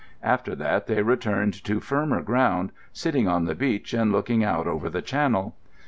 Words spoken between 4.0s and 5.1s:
looking out over the